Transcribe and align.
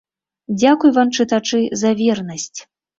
Дзякуй 0.61 0.95
вам, 0.97 1.13
чытачы, 1.17 1.63
за 1.85 1.95
вернасць! 2.05 2.59